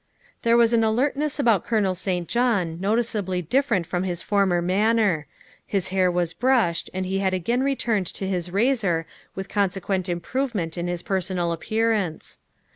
[0.41, 2.27] There was an alertness about Colonel St.
[2.27, 5.27] John notice ably different from his former manner;
[5.63, 10.75] his hair was brushed and he had again returned to his razor with consequent improvement
[10.75, 12.39] in his personal appearance.